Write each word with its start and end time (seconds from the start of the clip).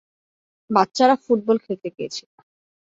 বাচ্চারা 0.69 1.15
ফুটবল 1.23 1.57
খেলতে 1.65 1.87
গিয়েছিল। 1.95 2.29